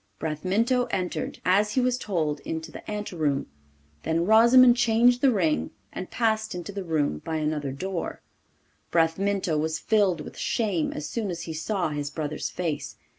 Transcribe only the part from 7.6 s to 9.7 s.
door. Bramintho